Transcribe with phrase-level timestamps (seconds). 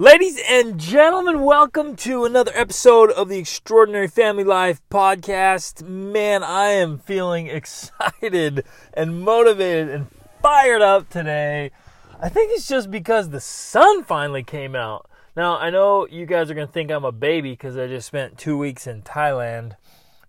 [0.00, 5.82] Ladies and gentlemen, welcome to another episode of the Extraordinary Family Life podcast.
[5.82, 8.64] Man, I am feeling excited
[8.94, 10.06] and motivated and
[10.40, 11.72] fired up today.
[12.20, 15.10] I think it's just because the sun finally came out.
[15.34, 18.06] Now, I know you guys are going to think I'm a baby because I just
[18.06, 19.72] spent two weeks in Thailand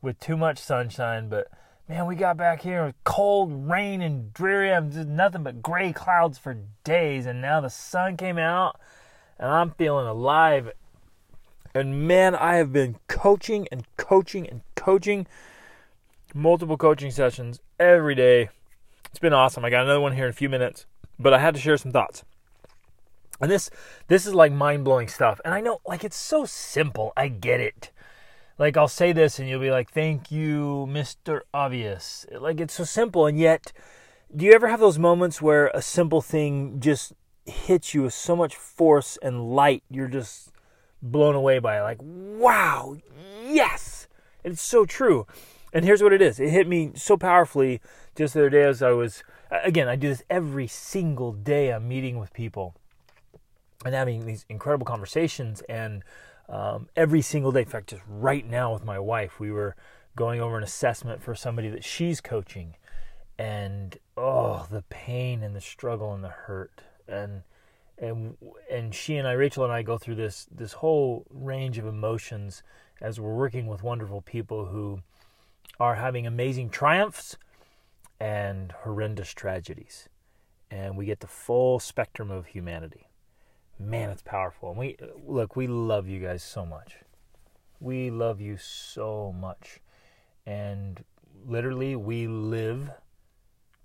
[0.02, 1.48] with too much sunshine, but
[1.88, 4.74] man, we got back here with cold, rain, and dreary.
[4.74, 8.80] I'm just nothing but gray clouds for days, and now the sun came out
[9.40, 10.72] and I'm feeling alive.
[11.74, 15.28] And man, I have been coaching and coaching and coaching
[16.34, 18.50] multiple coaching sessions every day.
[19.10, 19.66] It's been awesome.
[19.66, 20.86] I got another one here in a few minutes,
[21.18, 22.24] but I had to share some thoughts.
[23.42, 23.70] And this
[24.08, 25.40] this is like mind-blowing stuff.
[25.46, 27.14] And I know like it's so simple.
[27.16, 27.92] I get it.
[28.58, 31.42] Like I'll say this and you'll be like, "Thank you, Mr.
[31.54, 33.72] Obvious." Like it's so simple and yet
[34.36, 37.14] do you ever have those moments where a simple thing just
[37.50, 40.52] hits you with so much force and light, you're just
[41.02, 41.82] blown away by it.
[41.82, 42.98] Like, wow,
[43.46, 44.00] yes!
[44.44, 45.28] it's so true.
[45.74, 47.82] And here's what it is it hit me so powerfully
[48.16, 51.72] just the other day as I was, again, I do this every single day.
[51.72, 52.76] I'm meeting with people
[53.86, 55.62] and having these incredible conversations.
[55.70, 56.04] And
[56.50, 59.76] um, every single day, in fact, just right now with my wife, we were
[60.16, 62.76] going over an assessment for somebody that she's coaching.
[63.38, 67.44] And oh, the pain and the struggle and the hurt and
[68.00, 68.38] and
[68.72, 72.64] and she and I, Rachel and I, go through this this whole range of emotions
[73.02, 75.02] as we're working with wonderful people who
[75.80, 77.38] are having amazing triumphs
[78.20, 80.10] and horrendous tragedies,
[80.70, 83.08] and we get the full spectrum of humanity.
[83.80, 84.70] Man, it's powerful.
[84.70, 86.98] And we look, we love you guys so much.
[87.80, 89.80] We love you so much,
[90.46, 91.04] and
[91.46, 92.92] literally, we live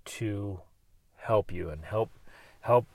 [0.05, 0.59] to
[1.15, 2.11] help you and help
[2.61, 2.85] help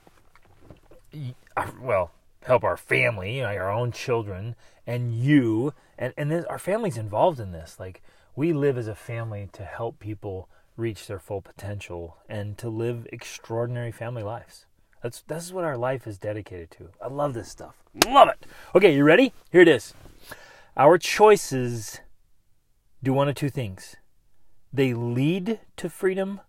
[1.81, 2.11] well,
[2.43, 4.55] help our family, you know, our own children,
[4.87, 7.77] and you, and and then our family's involved in this.
[7.79, 8.01] Like
[8.35, 13.07] we live as a family to help people reach their full potential and to live
[13.11, 14.65] extraordinary family lives.
[15.01, 16.89] That's that's what our life is dedicated to.
[17.01, 17.75] I love this stuff.
[18.07, 18.45] Love it.
[18.75, 19.33] Okay, you ready?
[19.51, 19.93] Here it is.
[20.77, 21.99] Our choices
[23.03, 23.95] do one of two things.
[24.71, 26.41] They lead to freedom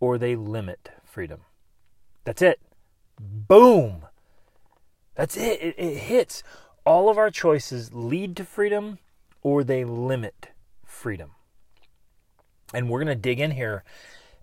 [0.00, 1.40] or they limit freedom.
[2.24, 2.60] That's it.
[3.20, 4.06] Boom.
[5.14, 5.60] That's it.
[5.62, 5.74] it.
[5.78, 6.42] It hits.
[6.84, 8.98] All of our choices lead to freedom
[9.42, 10.48] or they limit
[10.84, 11.32] freedom.
[12.74, 13.84] And we're going to dig in here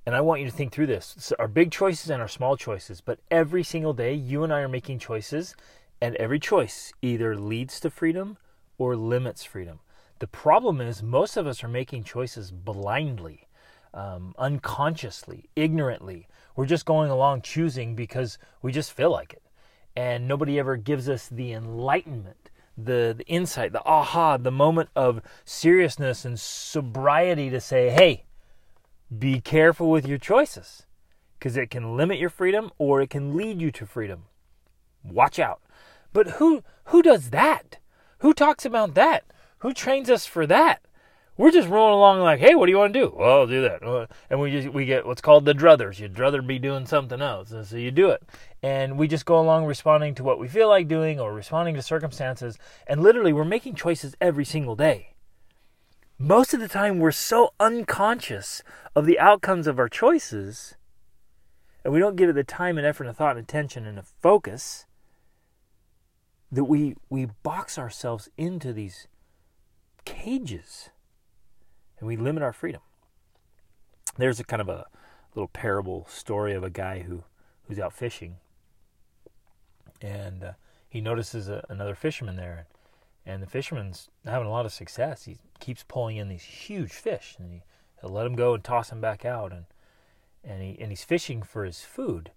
[0.06, 1.16] and I want you to think through this.
[1.18, 4.60] So our big choices and our small choices, but every single day you and I
[4.60, 5.56] are making choices
[6.02, 8.38] and every choice either leads to freedom
[8.78, 9.80] or limits freedom.
[10.20, 13.48] The problem is most of us are making choices blindly,
[13.94, 16.28] um, unconsciously, ignorantly.
[16.56, 19.44] We're just going along choosing because we just feel like it.
[19.96, 25.22] And nobody ever gives us the enlightenment the, the insight the aha the moment of
[25.46, 28.26] seriousness and sobriety to say hey
[29.20, 30.84] be careful with your choices.
[31.38, 34.24] Because it can limit your freedom or it can lead you to freedom.
[35.04, 35.62] Watch out.
[36.14, 37.78] But who who does that?
[38.20, 39.26] Who talks about that?
[39.60, 40.82] Who trains us for that
[41.36, 43.14] we're just rolling along like, hey, what do you want to do?
[43.16, 44.08] Well, I'll do that.
[44.30, 46.00] And we just we get what's called the druthers.
[46.00, 48.22] You'd rather be doing something else, and so you do it.
[48.62, 51.82] And we just go along responding to what we feel like doing or responding to
[51.82, 52.58] circumstances.
[52.86, 55.16] And literally, we're making choices every single day.
[56.20, 58.62] Most of the time, we're so unconscious
[58.96, 60.76] of the outcomes of our choices,
[61.84, 64.86] and we don't give it the time and effort and thought and attention and focus
[66.52, 69.08] that we we box ourselves into these
[70.06, 70.92] cages
[72.04, 72.82] and we limit our freedom.
[74.18, 74.88] There's a kind of a
[75.34, 77.24] little parable story of a guy who
[77.66, 78.36] who's out fishing,
[80.02, 80.52] and uh,
[80.90, 82.68] he notices a, another fisherman there,
[83.26, 85.24] and the fisherman's having a lot of success.
[85.24, 87.62] He keeps pulling in these huge fish, and he,
[88.02, 89.64] he'll let them go and toss them back out, and
[90.44, 92.32] and he and he's fishing for his food,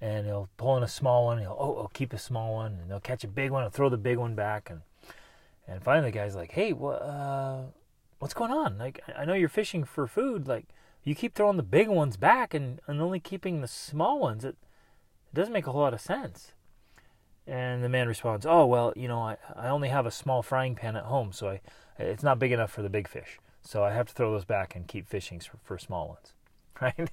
[0.00, 2.90] and he'll pull in a small one, he'll oh, oh keep a small one, and
[2.90, 4.80] they'll catch a big one and throw the big one back, and
[5.68, 7.02] and finally the guy's like, hey, what?
[8.20, 8.76] What's going on?
[8.76, 10.46] Like, I know you're fishing for food.
[10.46, 10.66] Like,
[11.02, 14.44] you keep throwing the big ones back and, and only keeping the small ones.
[14.44, 14.56] It,
[15.32, 16.52] it doesn't make a whole lot of sense.
[17.46, 20.74] And the man responds, Oh, well, you know, I, I only have a small frying
[20.74, 21.60] pan at home, so I,
[21.98, 23.38] it's not big enough for the big fish.
[23.62, 26.34] So I have to throw those back and keep fishing for, for small ones.
[26.80, 27.10] Right?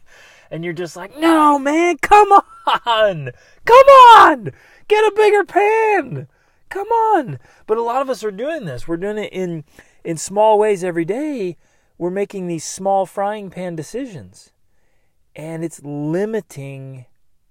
[0.49, 3.31] And you're just like, No, man, come on!
[3.65, 4.51] Come on!
[4.87, 6.27] Get a bigger pan!
[6.69, 7.39] Come on!
[7.65, 8.87] But a lot of us are doing this.
[8.87, 9.65] We're doing it in
[10.03, 11.57] in small ways every day,
[11.97, 14.51] we're making these small frying pan decisions.
[15.35, 17.05] And it's limiting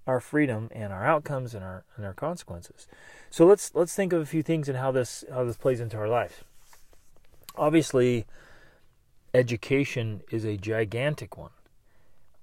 [0.07, 2.87] our freedom and our outcomes and our and our consequences.
[3.29, 5.97] So let's let's think of a few things and how this how this plays into
[5.97, 6.35] our lives.
[7.55, 8.25] Obviously,
[9.33, 11.51] education is a gigantic one.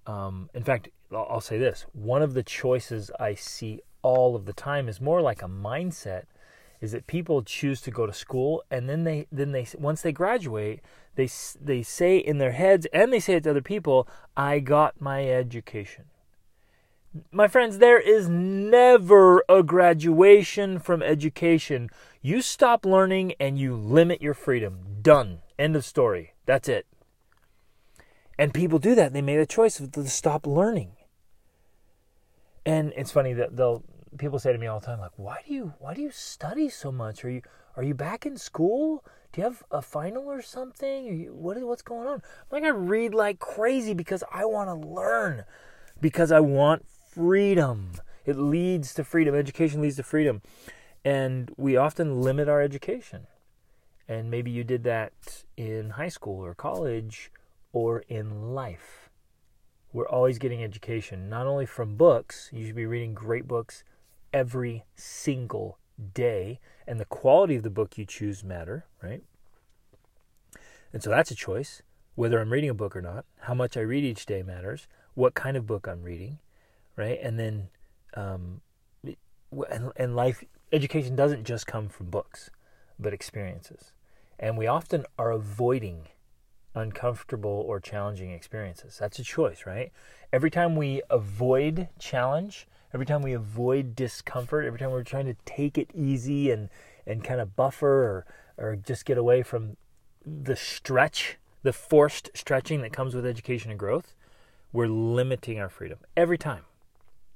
[0.06, 4.44] Um, in fact, I'll, I'll say this: one of the choices I see all of
[4.44, 6.24] the time is more like a mindset.
[6.84, 10.12] Is that people choose to go to school and then they then they once they
[10.12, 10.82] graduate
[11.14, 15.00] they they say in their heads and they say it to other people, "I got
[15.00, 16.04] my education."
[17.32, 21.88] My friends, there is never a graduation from education.
[22.20, 24.98] You stop learning and you limit your freedom.
[25.00, 25.40] Done.
[25.58, 26.34] End of story.
[26.44, 26.86] That's it.
[28.38, 29.14] And people do that.
[29.14, 30.96] They made a choice to stop learning.
[32.66, 33.84] And it's funny that they'll
[34.18, 36.68] people say to me all the time, like, why do you why do you study
[36.68, 37.24] so much?
[37.24, 37.42] Are you
[37.76, 39.04] are you back in school?
[39.32, 41.06] Do you have a final or something?
[41.06, 42.14] You, what what's going on?
[42.14, 45.44] I'm like I read like crazy because I want to learn.
[46.00, 47.92] Because I want freedom.
[48.24, 49.34] It leads to freedom.
[49.34, 50.42] Education leads to freedom.
[51.04, 53.26] And we often limit our education.
[54.08, 55.12] And maybe you did that
[55.56, 57.30] in high school or college
[57.72, 59.10] or in life.
[59.92, 63.84] We're always getting education, not only from books, you should be reading great books
[64.34, 65.78] every single
[66.12, 69.22] day, and the quality of the book you choose matter, right?
[70.92, 71.80] And so that's a choice.
[72.16, 75.34] Whether I'm reading a book or not, how much I read each day matters, what
[75.34, 76.38] kind of book I'm reading,
[76.96, 77.18] right?
[77.22, 77.68] And then,
[78.14, 78.60] um,
[79.70, 82.50] and, and life education doesn't just come from books,
[82.98, 83.92] but experiences.
[84.38, 86.08] And we often are avoiding
[86.74, 88.98] uncomfortable or challenging experiences.
[88.98, 89.92] That's a choice, right?
[90.32, 95.34] Every time we avoid challenge, every time we avoid discomfort, every time we're trying to
[95.44, 96.70] take it easy and,
[97.04, 98.26] and kind of buffer or,
[98.56, 99.76] or just get away from
[100.24, 104.14] the stretch, the forced stretching that comes with education and growth,
[104.72, 106.62] we're limiting our freedom every time.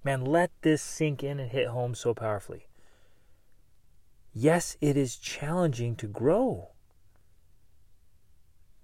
[0.04, 2.68] Man, let this sink in and hit home so powerfully.
[4.32, 6.68] Yes, it is challenging to grow.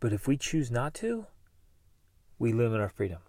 [0.00, 1.26] But if we choose not to,
[2.38, 3.20] we limit our freedom.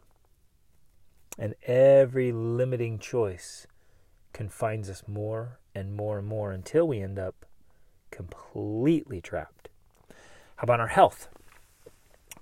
[1.37, 3.67] And every limiting choice
[4.33, 7.45] confines us more and more and more until we end up
[8.11, 9.69] completely trapped.
[10.57, 11.27] How about our health?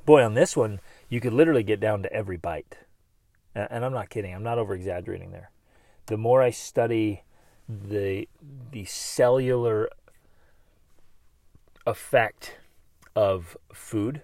[0.06, 0.80] Boy, on this one,
[1.10, 2.78] you could literally get down to every bite
[3.56, 4.34] and I'm not kidding.
[4.34, 5.52] I'm not over exaggerating there.
[6.08, 7.24] The more I study
[7.68, 8.28] the
[8.72, 9.90] the cellular
[11.86, 12.58] effect
[13.16, 14.22] of food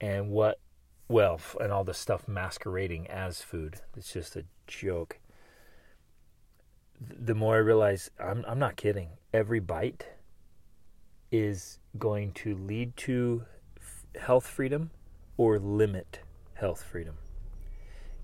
[0.00, 0.58] and what
[1.12, 3.76] well and all the stuff masquerading as food.
[3.96, 5.18] It's just a joke.
[7.00, 9.10] The more i realize i'm i'm not kidding.
[9.32, 10.06] Every bite
[11.30, 13.44] is going to lead to
[14.20, 14.90] health freedom
[15.36, 16.20] or limit
[16.54, 17.16] health freedom.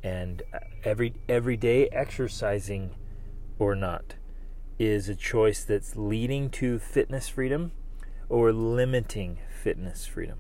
[0.02, 2.94] And uh, every every day exercising
[3.58, 4.14] or not
[4.78, 7.72] is a choice that's leading to fitness freedom
[8.28, 10.38] or limiting fitness freedom.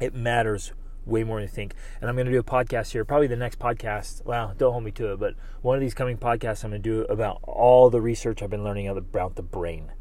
[0.00, 0.72] It matters
[1.06, 1.74] way more than you think.
[2.00, 4.24] And I'm going to do a podcast here, probably the next podcast.
[4.24, 6.88] Well, don't hold me to it, but one of these coming podcasts I'm going to
[6.88, 9.92] do about all the research I've been learning about the brain.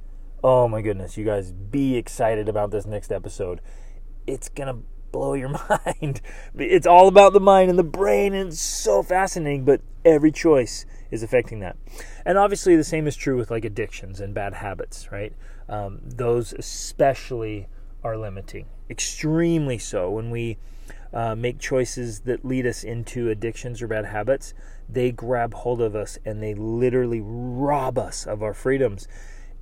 [0.44, 3.62] Oh my goodness, you guys be excited about this next episode.
[4.26, 4.82] It's going to
[5.12, 5.50] blow your
[5.86, 6.22] mind.
[6.58, 10.86] It's all about the mind and the brain, and it's so fascinating, but every choice
[11.12, 11.78] is affecting that.
[12.26, 15.34] And obviously, the same is true with like addictions and bad habits, right?
[15.68, 17.68] Um, those especially
[18.04, 20.10] are limiting, extremely so.
[20.10, 20.58] When we
[21.14, 24.54] uh, make choices that lead us into addictions or bad habits,
[24.88, 29.08] they grab hold of us and they literally rob us of our freedoms.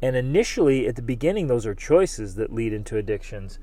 [0.01, 3.59] And initially, at the beginning, those are choices that lead into addictions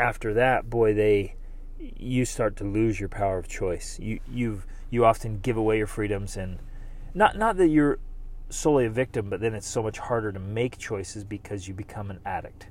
[0.00, 1.36] after that, boy, they
[1.78, 3.98] you start to lose your power of choice.
[4.00, 6.58] You you you often give away your freedoms, and
[7.14, 7.98] not not that you're
[8.48, 12.10] solely a victim, but then it's so much harder to make choices because you become
[12.10, 12.68] an addict.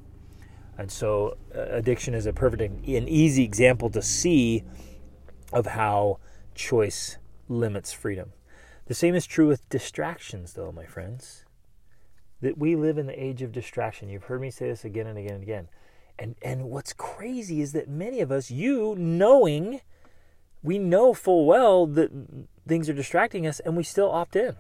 [0.80, 4.64] And so, uh, addiction is a perfect, an easy example to see
[5.52, 6.20] of how
[6.56, 7.18] choice
[7.50, 8.32] limits freedom.
[8.86, 11.44] The same is true with distractions, though, my friends.
[12.40, 14.08] That we live in the age of distraction.
[14.08, 15.68] You've heard me say this again and again and again.
[16.18, 19.82] And and what's crazy is that many of us, you knowing,
[20.64, 22.10] we know full well that
[22.66, 24.56] things are distracting us, and we still opt in.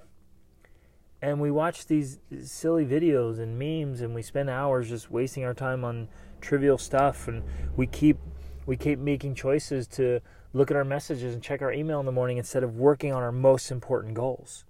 [1.21, 5.53] And we watch these silly videos and memes, and we spend hours just wasting our
[5.53, 6.07] time on
[6.39, 7.43] trivial stuff, and
[7.75, 8.17] we keep
[8.65, 10.21] we keep making choices to
[10.53, 13.23] look at our messages and check our email in the morning instead of working on
[13.23, 14.63] our most important goals.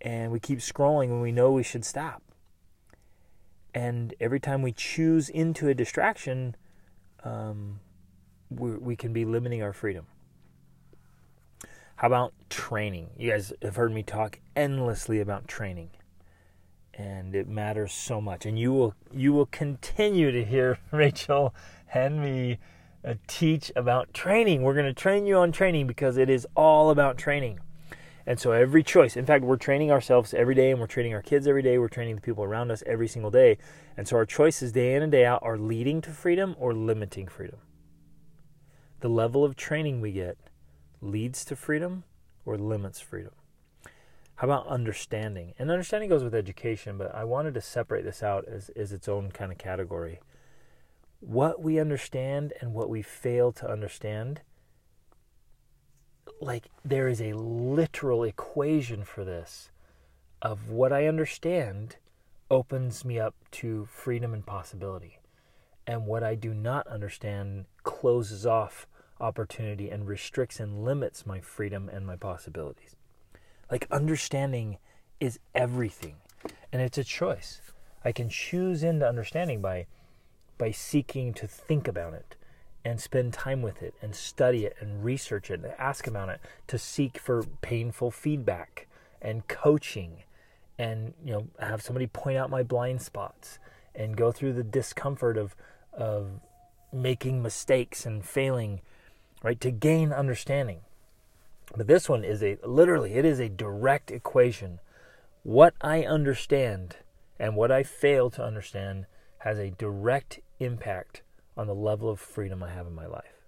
[0.00, 2.22] And we keep scrolling when we know we should stop.
[3.74, 6.54] And every time we choose into a distraction,
[7.24, 7.80] um,
[8.50, 10.06] we, we can be limiting our freedom.
[11.98, 13.10] How about training?
[13.18, 15.90] You guys have heard me talk endlessly about training.
[16.94, 18.46] And it matters so much.
[18.46, 21.52] And you will you will continue to hear Rachel
[21.92, 22.58] and me
[23.04, 24.62] uh, teach about training.
[24.62, 27.58] We're going to train you on training because it is all about training.
[28.24, 31.22] And so every choice, in fact, we're training ourselves every day and we're training our
[31.22, 31.78] kids every day.
[31.78, 33.58] We're training the people around us every single day.
[33.96, 37.26] And so our choices day in and day out are leading to freedom or limiting
[37.26, 37.58] freedom.
[39.00, 40.38] The level of training we get
[41.00, 42.04] leads to freedom
[42.44, 43.32] or limits freedom?
[44.36, 45.54] How about understanding?
[45.58, 49.08] And understanding goes with education, but I wanted to separate this out as, as its
[49.08, 50.20] own kind of category.
[51.18, 54.42] What we understand and what we fail to understand,
[56.40, 59.70] like there is a literal equation for this
[60.40, 61.96] of what I understand
[62.48, 65.18] opens me up to freedom and possibility.
[65.84, 68.86] And what I do not understand closes off
[69.20, 72.96] opportunity and restricts and limits my freedom and my possibilities.
[73.70, 74.78] Like understanding
[75.20, 76.16] is everything,
[76.72, 77.60] and it's a choice.
[78.04, 79.86] I can choose into understanding by
[80.56, 82.34] by seeking to think about it
[82.84, 86.40] and spend time with it and study it and research it and ask about it
[86.66, 88.88] to seek for painful feedback
[89.20, 90.24] and coaching
[90.78, 93.58] and you know have somebody point out my blind spots
[93.94, 95.54] and go through the discomfort of
[95.92, 96.40] of
[96.92, 98.80] making mistakes and failing
[99.42, 99.60] right?
[99.60, 100.80] To gain understanding.
[101.76, 104.80] But this one is a literally, it is a direct equation.
[105.42, 106.96] What I understand
[107.38, 109.06] and what I fail to understand
[109.38, 111.22] has a direct impact
[111.56, 113.44] on the level of freedom I have in my life.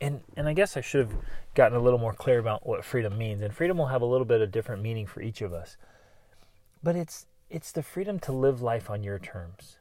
[0.00, 1.16] And and I guess I should have
[1.54, 3.42] gotten a little more clear about what freedom means.
[3.42, 5.76] And freedom will have a little bit of different meaning for each of us.
[6.82, 9.77] But it's it's the freedom to live life on your terms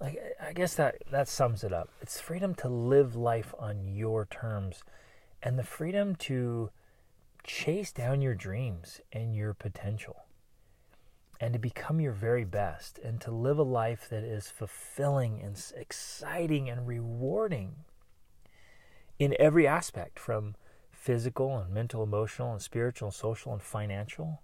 [0.00, 1.88] like I guess that that sums it up.
[2.00, 4.82] It's freedom to live life on your terms
[5.42, 6.70] and the freedom to
[7.44, 10.24] chase down your dreams and your potential
[11.40, 15.72] and to become your very best and to live a life that is fulfilling and
[15.76, 17.84] exciting and rewarding
[19.18, 20.56] in every aspect from
[20.90, 24.42] physical and mental, emotional and spiritual and social and financial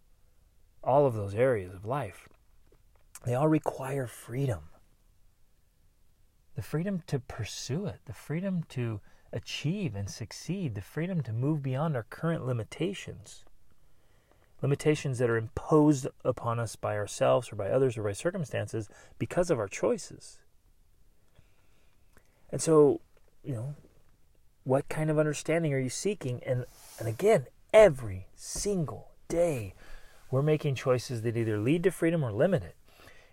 [0.85, 2.29] all of those areas of life
[3.25, 4.61] they all require freedom
[6.55, 9.01] the freedom to pursue it, the freedom to
[9.33, 13.45] achieve and succeed, the freedom to move beyond our current limitations.
[14.61, 19.51] Limitations that are imposed upon us by ourselves or by others or by circumstances because
[19.51, 20.39] of our choices.
[22.51, 23.01] And so,
[23.43, 23.75] you know,
[24.65, 26.41] what kind of understanding are you seeking?
[26.47, 26.67] And
[26.99, 29.75] and again, every single day
[30.31, 32.77] we're making choices that either lead to freedom or limit it.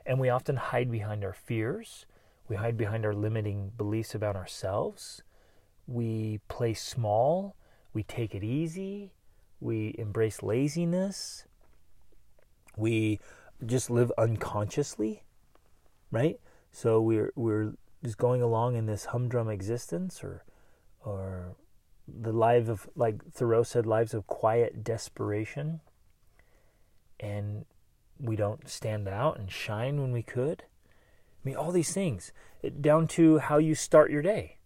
[0.05, 2.05] And we often hide behind our fears
[2.49, 5.21] we hide behind our limiting beliefs about ourselves.
[5.85, 7.55] We play small.
[7.93, 9.13] We take it easy.
[9.59, 11.45] We embrace laziness.
[12.75, 13.19] We
[13.65, 15.23] just live unconsciously,
[16.11, 16.39] right?
[16.71, 20.43] So we're we're just going along in this humdrum existence, or
[21.01, 21.55] or
[22.07, 25.81] the life of like Thoreau said, lives of quiet desperation,
[27.19, 27.65] and
[28.17, 30.63] we don't stand out and shine when we could.
[31.43, 32.31] I mean, all these things,
[32.81, 34.57] down to how you start your day.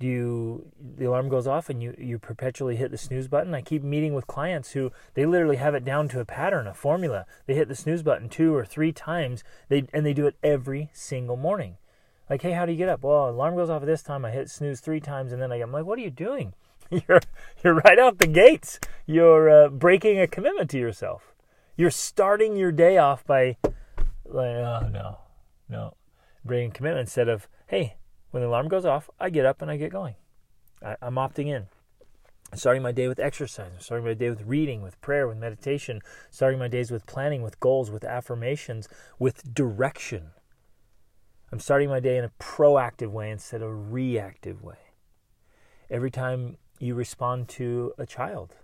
[0.00, 3.54] Do you, the alarm goes off and you, you perpetually hit the snooze button?
[3.54, 6.74] I keep meeting with clients who they literally have it down to a pattern, a
[6.74, 7.24] formula.
[7.46, 10.90] They hit the snooze button two or three times, they, and they do it every
[10.92, 11.76] single morning.
[12.28, 13.04] Like, hey, how do you get up?
[13.04, 14.24] Well, alarm goes off at this time.
[14.24, 16.54] I hit snooze three times, and then I, I'm like, what are you doing?
[16.90, 17.20] You're
[17.64, 18.78] you're right out the gates.
[19.06, 21.34] You're uh, breaking a commitment to yourself.
[21.74, 23.56] You're starting your day off by
[24.26, 25.18] like, oh no,
[25.72, 25.94] no,
[26.44, 27.96] bringing commitment instead of, hey,
[28.30, 30.14] when the alarm goes off, I get up and I get going.
[30.84, 31.66] I, am opting in.
[32.52, 33.72] I'm starting my day with exercise.
[33.74, 36.00] I'm starting my day with reading, with prayer, with meditation.
[36.30, 38.88] Starting my days with planning, with goals, with affirmations,
[39.18, 40.30] with direction.
[41.50, 44.76] I'm starting my day in a proactive way instead of a reactive way.
[45.90, 48.56] Every time you respond to a child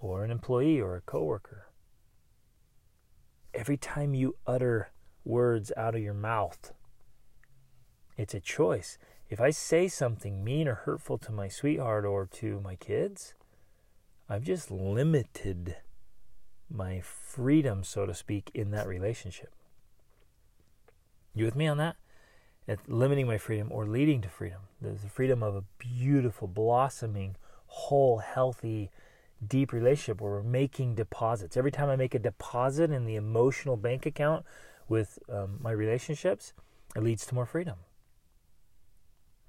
[0.00, 1.68] or an employee or a coworker,
[3.54, 4.90] every time you utter
[5.24, 6.72] words out of your mouth.
[8.16, 8.98] It's a choice.
[9.28, 13.34] If I say something mean or hurtful to my sweetheart or to my kids,
[14.28, 15.76] I've just limited
[16.70, 19.52] my freedom, so to speak, in that relationship.
[21.34, 21.96] You with me on that?
[22.66, 24.60] It's limiting my freedom or leading to freedom.
[24.80, 27.36] There's the freedom of a beautiful, blossoming,
[27.66, 28.90] whole, healthy,
[29.46, 31.56] deep relationship where we're making deposits.
[31.56, 34.44] Every time I make a deposit in the emotional bank account,
[34.88, 36.52] with um, my relationships,
[36.94, 37.76] it leads to more freedom.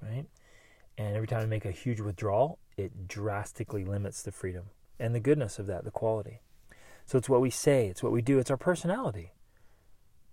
[0.01, 0.25] Right?
[0.97, 4.65] And every time I make a huge withdrawal, it drastically limits the freedom
[4.99, 6.41] and the goodness of that, the quality.
[7.05, 9.33] So it's what we say, it's what we do, it's our personality.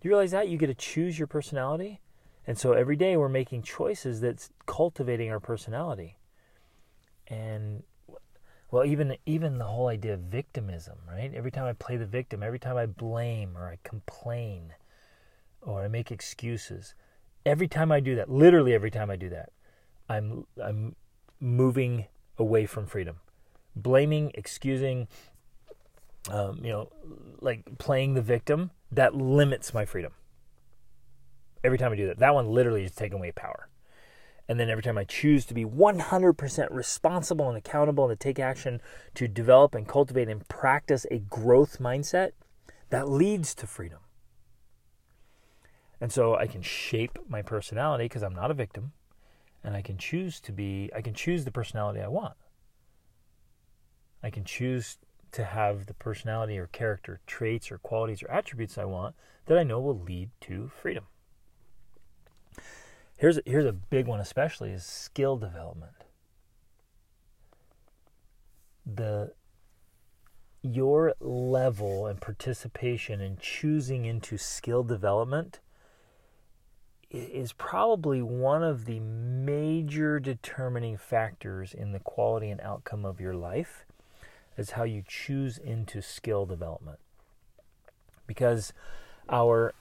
[0.00, 0.48] Do you realize that?
[0.48, 2.00] You get to choose your personality.
[2.46, 6.16] And so every day we're making choices that's cultivating our personality.
[7.28, 7.82] And
[8.70, 11.32] well, even even the whole idea of victimism, right?
[11.34, 14.74] Every time I play the victim, every time I blame or I complain
[15.62, 16.94] or I make excuses,
[17.44, 19.50] every time I do that, literally every time I do that,
[20.08, 20.96] I'm I'm
[21.40, 22.06] moving
[22.38, 23.16] away from freedom.
[23.76, 25.08] Blaming, excusing,
[26.30, 26.90] um, you know,
[27.40, 30.12] like playing the victim, that limits my freedom.
[31.62, 33.68] Every time I do that, that one literally is taking away power.
[34.48, 38.40] And then every time I choose to be 100% responsible and accountable and to take
[38.40, 38.80] action
[39.14, 42.32] to develop and cultivate and practice a growth mindset,
[42.88, 44.00] that leads to freedom.
[46.00, 48.92] And so I can shape my personality because I'm not a victim
[49.62, 52.34] and I can choose to be, I can choose the personality I want.
[54.22, 54.98] I can choose
[55.32, 59.14] to have the personality or character traits or qualities or attributes I want
[59.46, 61.04] that I know will lead to freedom.
[63.16, 65.92] Here's a, here's a big one, especially is skill development.
[68.86, 69.32] The
[70.62, 75.60] your level and participation in choosing into skill development
[77.10, 83.34] is probably one of the major determining factors in the quality and outcome of your
[83.34, 83.84] life
[84.56, 86.98] is how you choose into skill development
[88.26, 88.72] because
[89.28, 89.74] our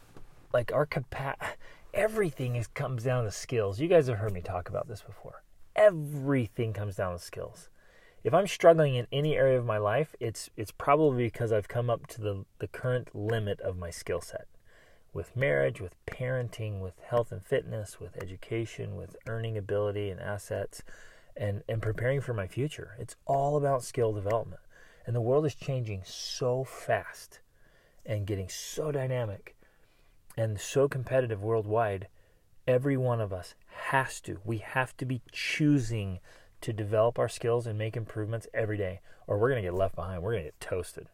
[0.52, 1.56] like our capacity
[1.94, 3.80] everything is comes down to skills.
[3.80, 5.44] You guys have heard me talk about this before.
[5.76, 7.70] Everything comes down to skills.
[8.24, 11.90] If I'm struggling in any area of my life, it's it's probably because I've come
[11.90, 14.48] up to the, the current limit of my skill set.
[15.13, 20.84] With marriage, with parenting, with health and fitness, with education, with earning ability and assets,
[21.36, 22.96] and, and preparing for my future.
[23.00, 24.62] It's all about skill development.
[25.06, 27.39] And the world is changing so fast
[28.06, 29.56] and getting so dynamic
[30.38, 32.08] and so competitive worldwide,
[32.67, 36.19] every one of us has to, we have to be choosing
[36.62, 39.95] to develop our skills and make improvements every day, or we're going to get left
[39.95, 40.22] behind.
[40.22, 41.08] We're going to get toasted.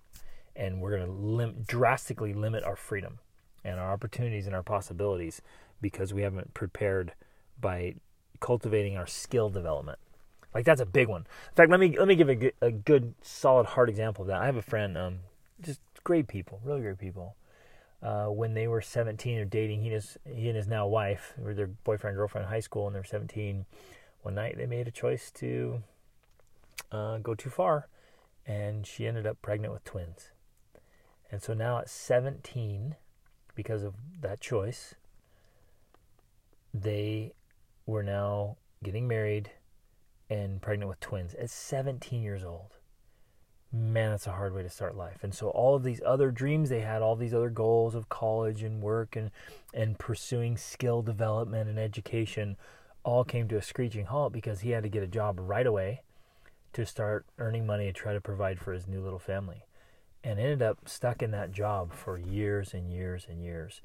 [0.56, 3.20] And we're going to lim- drastically limit our freedom
[3.66, 5.42] and our opportunities and our possibilities
[5.82, 7.14] because we haven't prepared
[7.60, 7.96] by
[8.40, 10.00] cultivating our skill development.
[10.54, 11.22] Like that's a big one.
[11.22, 14.42] In fact, let me let me give a a good solid hard example of that.
[14.42, 15.20] I have a friend, um,
[15.62, 17.36] just great people, really great people
[18.02, 19.82] uh, when they were 17 or dating.
[19.82, 22.88] He and his, he and his now wife were their boyfriend girlfriend in high school,
[22.88, 23.66] and they were 17.
[24.22, 25.84] One night they made a choice to
[26.92, 27.88] uh, go too far,
[28.46, 30.30] and she ended up pregnant with twins.
[31.32, 32.96] And so now at 17,
[33.56, 34.96] because of that choice,
[36.74, 37.34] they
[37.86, 39.52] were now getting married
[40.30, 42.76] and pregnant with twins at 17 years old
[43.76, 45.24] man, that's a hard way to start life.
[45.24, 48.64] And so all of these other dreams they had, all these other goals of college
[48.64, 49.32] and work and
[49.74, 52.56] and pursuing skill development and education
[53.04, 56.02] all came to a screeching halt because he had to get a job right away
[56.74, 59.65] to start earning money to try to provide for his new little family.
[60.26, 63.82] And ended up stuck in that job for years and years and years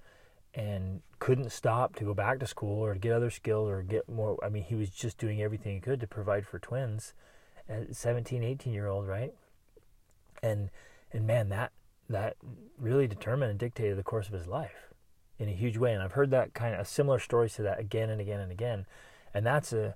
[0.54, 4.36] and couldn't stop to go back to school or get other skills or get more
[4.42, 7.14] I mean he was just doing everything he could to provide for twins
[7.68, 9.34] at 17 18 year old right?
[10.42, 10.70] And
[11.12, 11.72] and man that
[12.08, 12.36] that
[12.78, 14.92] really determined and dictated the course of his life
[15.38, 18.10] in a huge way and i've heard that kind of similar stories to that again
[18.10, 18.84] and again and again
[19.32, 19.94] and that's a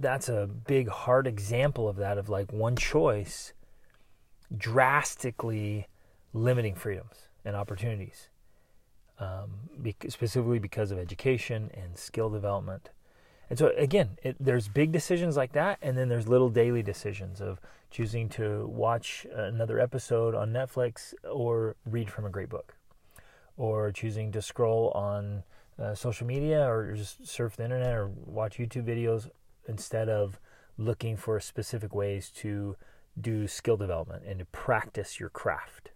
[0.00, 3.52] that's a big hard example of that of like one choice
[4.56, 5.88] drastically
[6.32, 8.28] limiting freedoms and opportunities
[9.18, 9.68] um,
[10.08, 12.90] specifically because of education and skill development.
[13.50, 17.40] And so again, it, there's big decisions like that, and then there's little daily decisions
[17.40, 17.60] of
[17.90, 22.74] choosing to watch another episode on Netflix or read from a great book,
[23.56, 25.44] or choosing to scroll on
[25.78, 29.28] uh, social media or just surf the internet or watch YouTube videos
[29.68, 30.40] instead of
[30.78, 32.76] looking for specific ways to
[33.20, 35.90] do skill development and to practice your craft.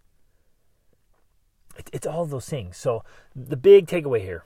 [1.77, 2.77] It, it's all those things.
[2.77, 3.03] So
[3.35, 4.43] the big takeaway here,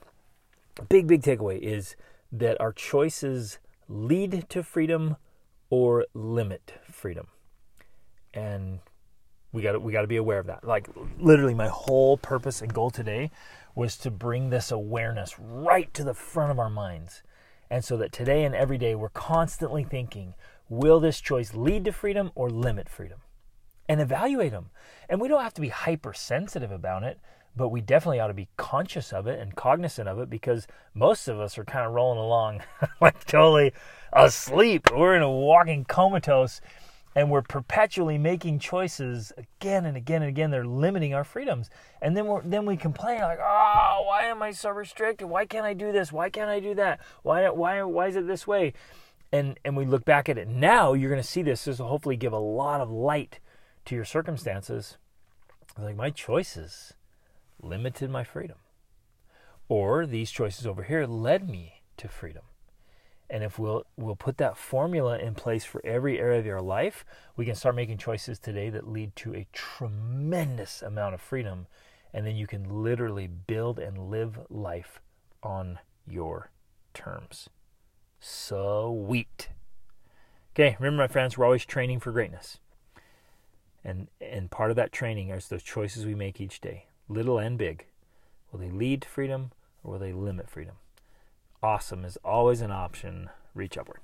[0.88, 1.96] big big takeaway is
[2.30, 3.58] that our choices
[3.88, 5.16] lead to freedom
[5.70, 7.28] or limit freedom.
[8.34, 8.80] And
[9.52, 10.64] we got we got to be aware of that.
[10.64, 13.30] Like literally my whole purpose and goal today
[13.74, 17.22] was to bring this awareness right to the front of our minds.
[17.70, 20.34] And so that today and every day we're constantly thinking,
[20.72, 23.18] will this choice lead to freedom or limit freedom?
[23.88, 24.70] And evaluate them.
[25.08, 27.20] And we don't have to be hypersensitive about it,
[27.54, 31.28] but we definitely ought to be conscious of it and cognizant of it because most
[31.28, 32.62] of us are kind of rolling along
[33.02, 33.72] like totally
[34.14, 34.88] asleep.
[34.90, 36.62] We're in a walking comatose
[37.14, 40.50] and we're perpetually making choices again and again and again.
[40.50, 41.68] They're limiting our freedoms,
[42.00, 45.28] and then we then we complain like, "Oh, why am I so restricted?
[45.28, 46.10] Why can't I do this?
[46.10, 47.00] Why can't I do that?
[47.22, 48.72] Why why why is it this way?"
[49.32, 50.92] And and we look back at it now.
[50.92, 51.64] You're going to see this.
[51.64, 53.40] This will hopefully give a lot of light
[53.86, 54.98] to your circumstances.
[55.78, 56.92] Like my choices
[57.62, 58.58] limited my freedom,
[59.68, 62.42] or these choices over here led me to freedom.
[63.30, 67.02] And if we'll we'll put that formula in place for every area of your life,
[67.34, 71.66] we can start making choices today that lead to a tremendous amount of freedom.
[72.12, 75.00] And then you can literally build and live life
[75.42, 76.50] on your
[76.92, 77.48] terms.
[78.24, 79.48] Sweet.
[80.54, 82.58] Okay, remember my friends, we're always training for greatness.
[83.84, 87.58] And and part of that training is those choices we make each day, little and
[87.58, 87.86] big.
[88.52, 89.50] Will they lead to freedom
[89.82, 90.76] or will they limit freedom?
[91.62, 93.30] awesome is always an option.
[93.54, 94.00] Reach upward.